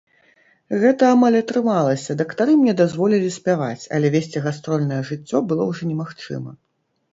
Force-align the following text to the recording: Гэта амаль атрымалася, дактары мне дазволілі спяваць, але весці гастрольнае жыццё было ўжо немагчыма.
Гэта 0.83 1.03
амаль 1.15 1.37
атрымалася, 1.39 2.15
дактары 2.21 2.55
мне 2.63 2.73
дазволілі 2.81 3.29
спяваць, 3.37 3.85
але 3.99 4.13
весці 4.17 4.45
гастрольнае 4.49 5.01
жыццё 5.13 5.37
было 5.53 5.71
ўжо 5.71 5.81
немагчыма. 5.93 6.51